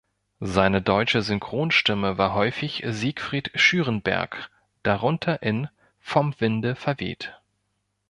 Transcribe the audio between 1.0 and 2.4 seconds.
Synchronstimme war